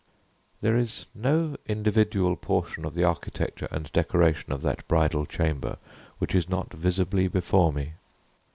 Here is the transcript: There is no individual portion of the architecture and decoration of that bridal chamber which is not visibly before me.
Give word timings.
There 0.61 0.77
is 0.79 1.05
no 1.13 1.57
individual 1.67 2.35
portion 2.35 2.85
of 2.85 2.95
the 2.95 3.03
architecture 3.03 3.67
and 3.69 3.91
decoration 3.93 4.51
of 4.51 4.63
that 4.63 4.87
bridal 4.87 5.27
chamber 5.27 5.77
which 6.17 6.33
is 6.33 6.49
not 6.49 6.73
visibly 6.73 7.27
before 7.27 7.71
me. 7.71 7.93